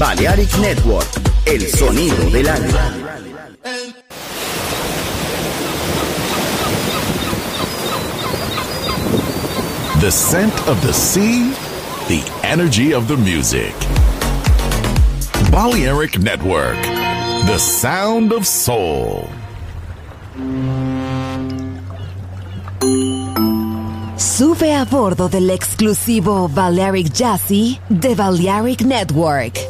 [0.00, 1.06] Balearic Network,
[1.44, 2.94] el sonido del alma.
[10.00, 11.52] The scent of the sea,
[12.08, 13.74] the energy of the music.
[15.52, 16.80] Balearic Network,
[17.44, 19.28] the sound of soul.
[24.16, 29.69] Sube a bordo del exclusivo Balearic Jazzy de Balearic Network.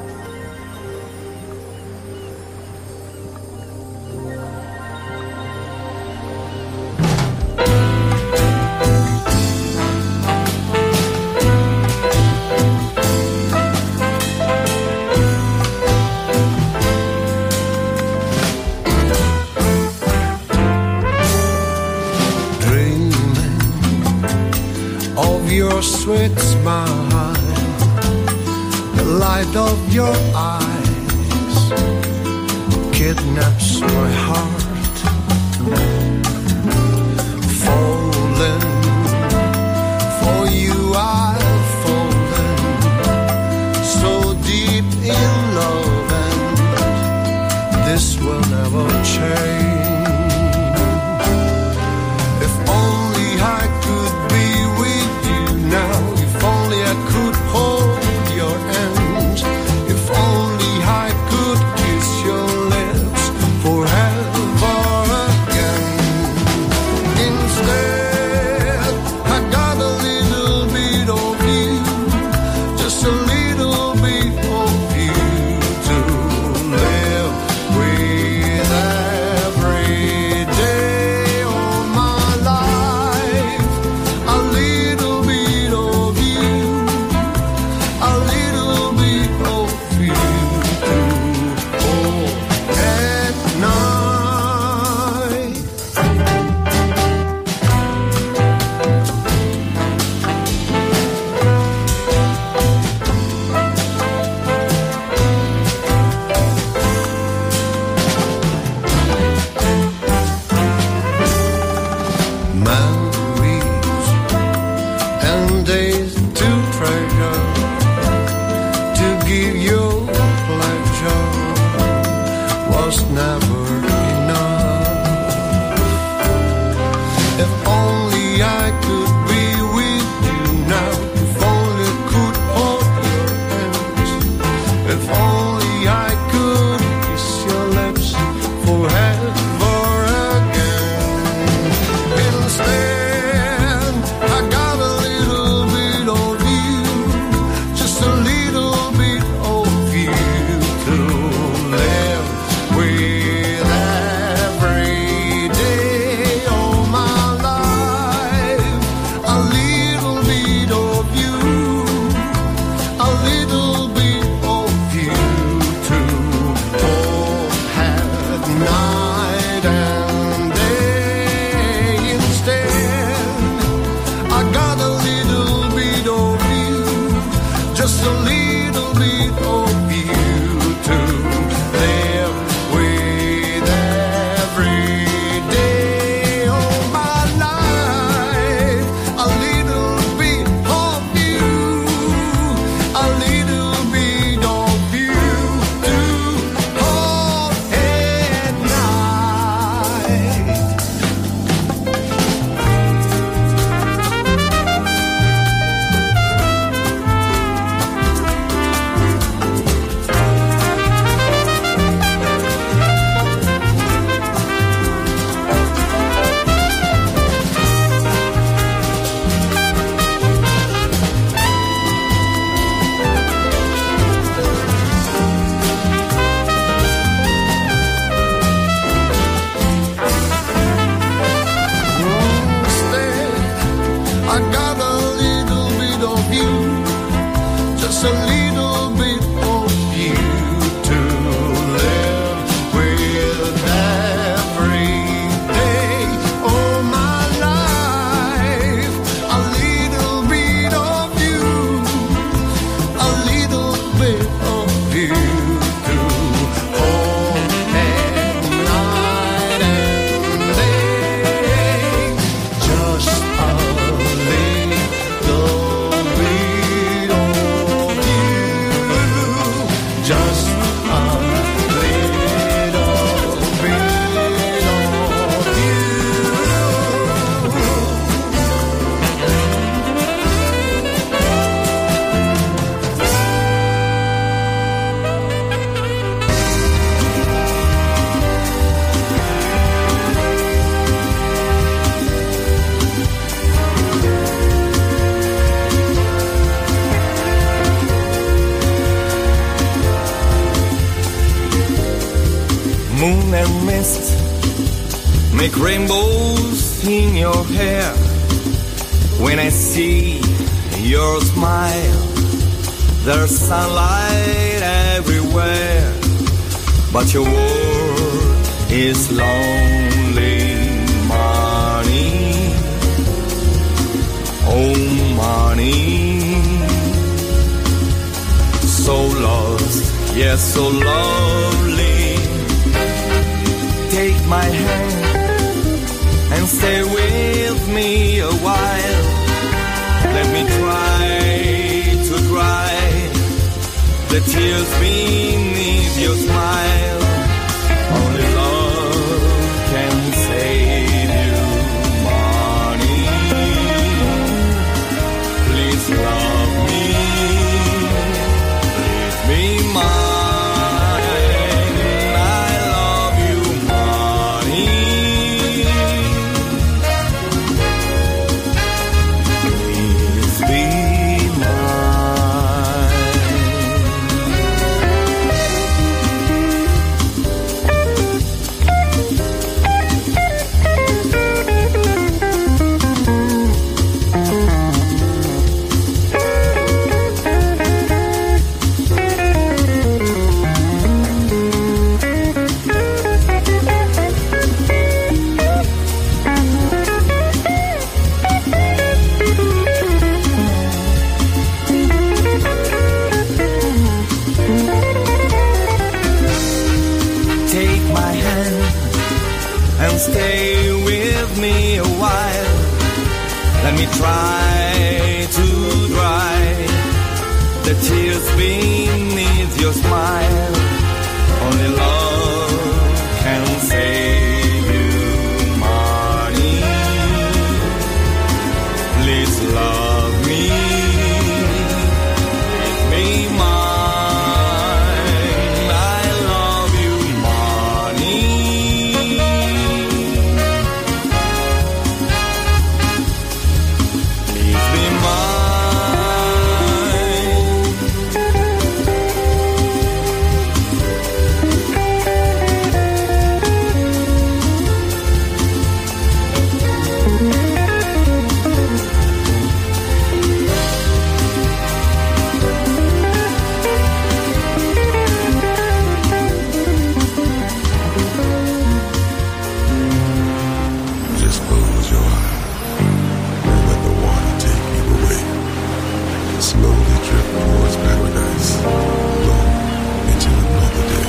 [26.11, 27.37] sweets my heart.
[28.97, 31.71] The light of your eyes
[32.91, 34.60] kidnaps my heart.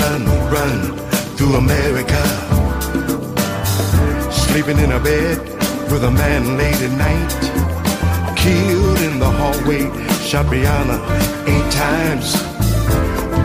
[0.00, 0.22] Run,
[0.56, 0.80] run
[1.36, 2.22] through America.
[4.30, 5.38] Sleeping in a bed
[5.90, 7.32] with a man late at night.
[8.36, 9.84] Killed in the hallway,
[10.28, 10.90] shot beyond
[11.52, 12.28] eight times.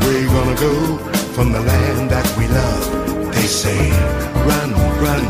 [0.04, 0.76] We're gonna go
[1.36, 3.34] from the land that we love.
[3.36, 3.82] They say,
[4.50, 4.70] run,
[5.06, 5.24] run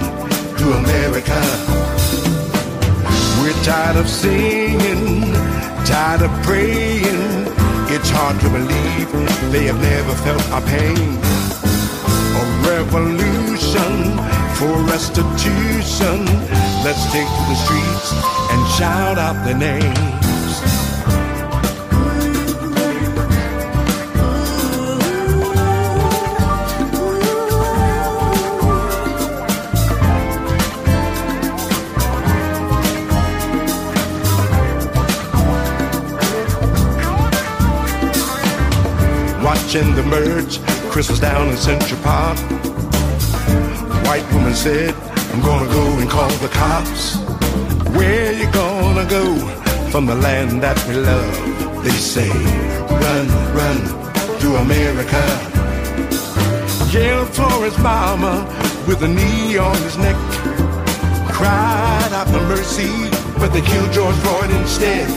[0.60, 1.40] to America.
[3.40, 5.34] We're tired of singing,
[5.86, 7.53] tired of praying.
[7.96, 9.12] It's hard to believe
[9.52, 11.14] they have never felt our pain.
[12.42, 14.18] A revolution
[14.58, 16.26] for restitution.
[16.84, 18.12] Let's take to the streets
[18.50, 20.33] and shout out their names.
[39.74, 40.60] Watching the merge.
[40.92, 42.38] Chris was down in Central Park.
[44.06, 44.94] White woman said,
[45.34, 47.16] I'm gonna go and call the cops.
[47.98, 49.36] Where you gonna go
[49.90, 51.84] from the land that we love?
[51.84, 52.30] They say,
[53.04, 53.26] run,
[53.58, 53.78] run
[54.42, 55.24] to America.
[56.92, 58.46] Yelled for mama
[58.88, 60.18] with a knee on his neck.
[61.32, 65.10] Cried out for mercy, but they killed George Floyd instead.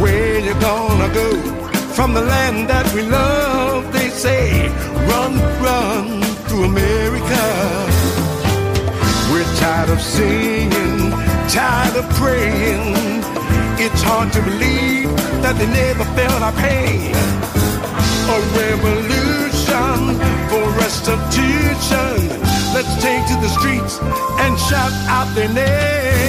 [0.00, 1.56] Where you gonna go?
[1.96, 3.65] from the land that we love.
[4.16, 4.68] Say,
[5.10, 7.44] run, run to America.
[9.30, 11.10] We're tired of singing,
[11.50, 12.96] tired of praying.
[13.78, 17.12] It's hard to believe that they never felt our pain.
[18.32, 20.16] A revolution
[20.48, 22.40] for restitution.
[22.72, 24.00] Let's take to the streets
[24.40, 26.25] and shout out their names.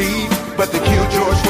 [0.00, 1.49] Mercy, but they killed George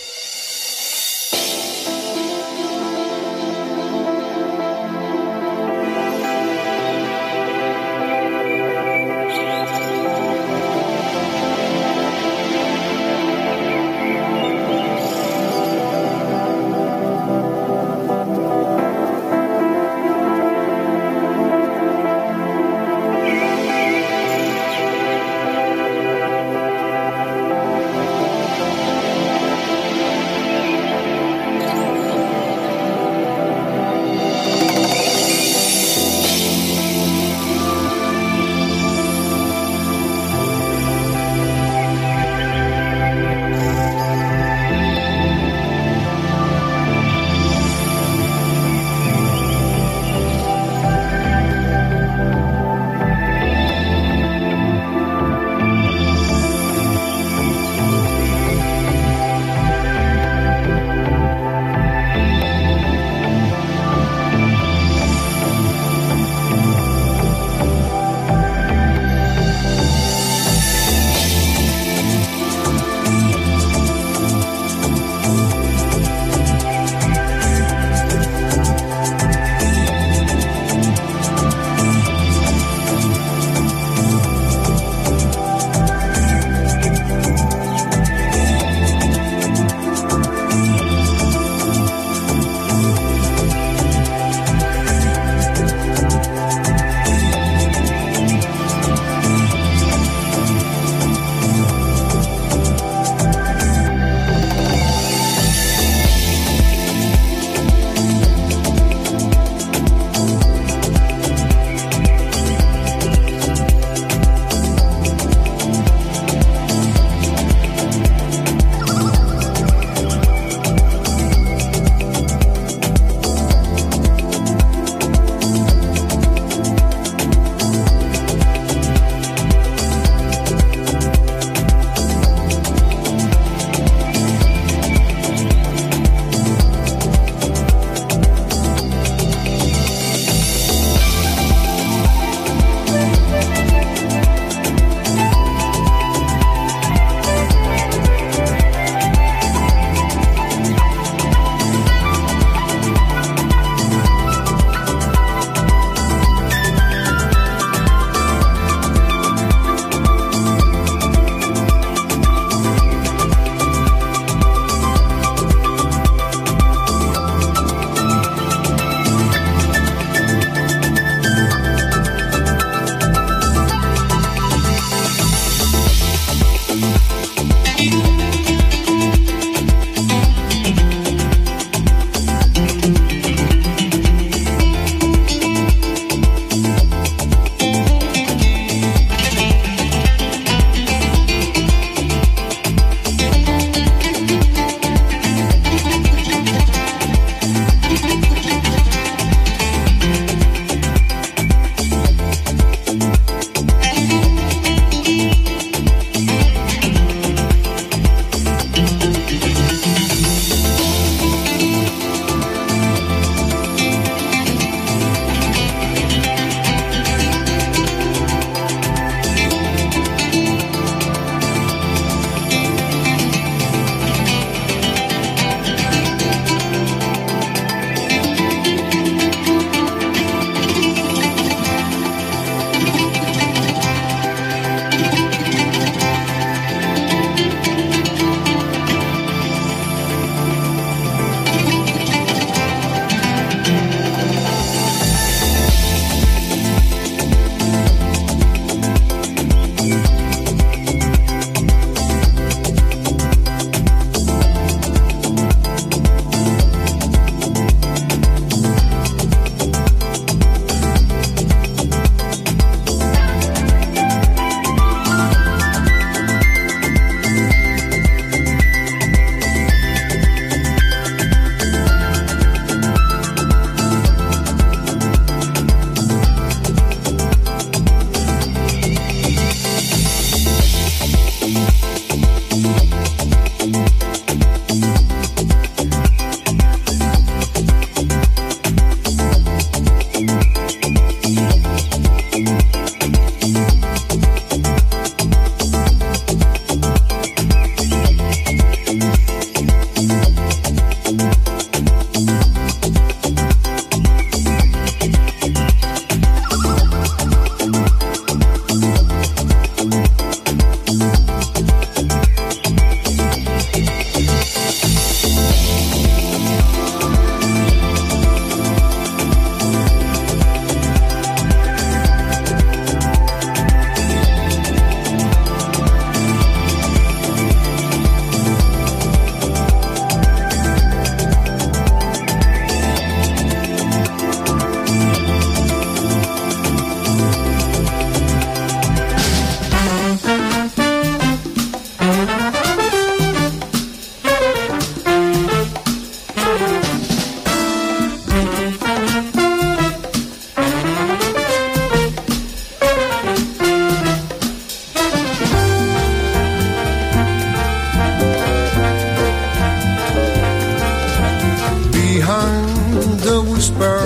[363.61, 364.01] Whisper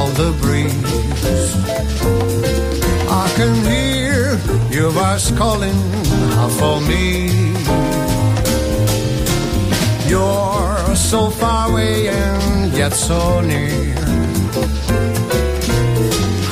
[0.00, 1.54] of the breeze.
[3.22, 4.38] I can hear
[4.70, 5.78] your voice calling
[6.40, 7.28] out for me.
[10.08, 13.94] You're so far away and yet so near.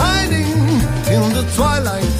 [0.03, 0.61] Hiding
[1.15, 2.16] in the twilight,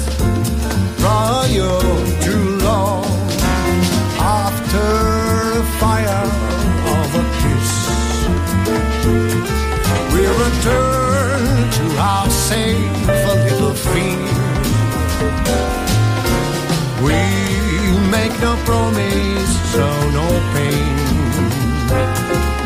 [18.67, 19.87] promise, so
[20.19, 20.95] no pain.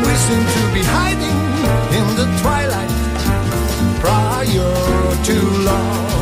[0.04, 1.40] We seem to be hiding
[1.98, 2.90] in the twilight
[4.00, 5.36] prior to
[5.68, 6.21] love.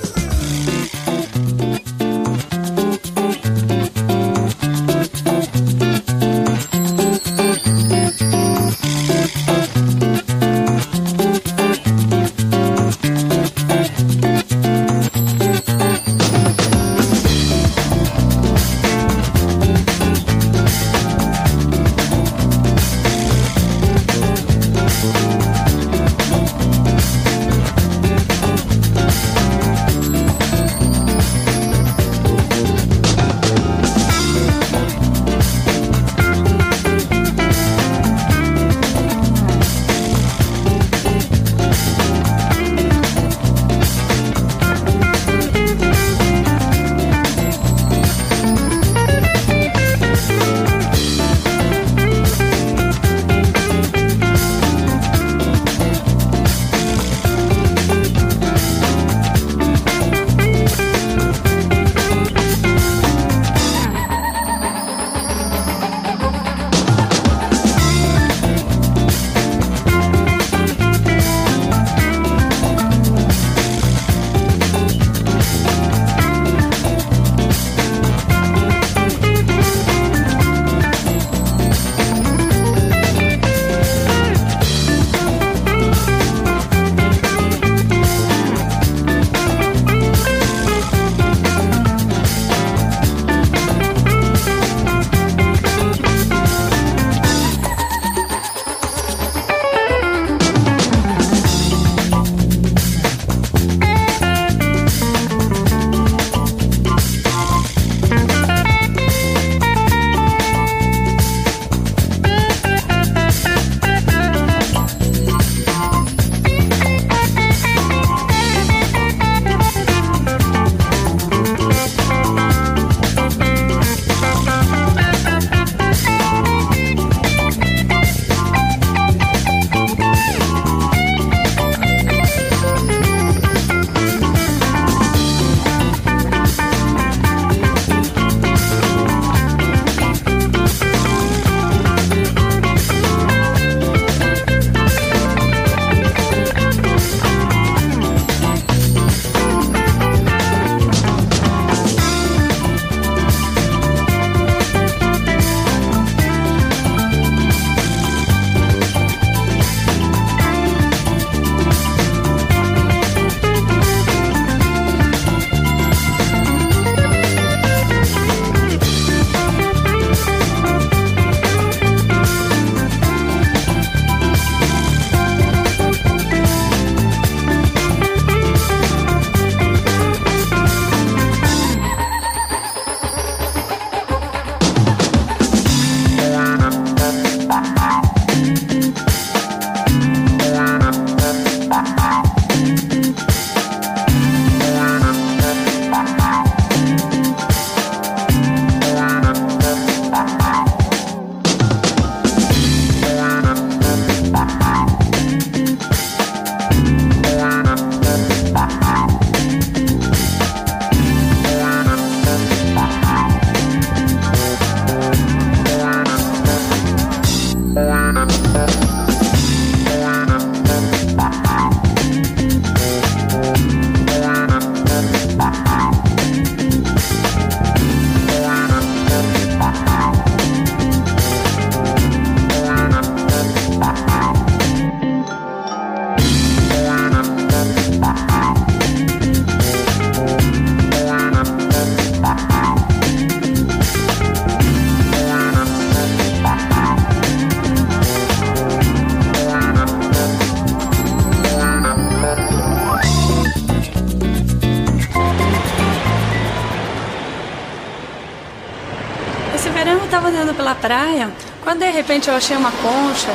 [261.81, 263.31] De repente eu achei uma concha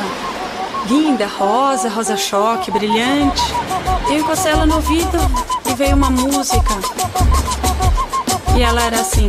[0.89, 3.43] linda, rosa, rosa choque, brilhante.
[4.09, 5.19] Eu encostei ela no ouvido
[5.69, 6.75] e veio uma música.
[8.57, 9.29] E ela era assim.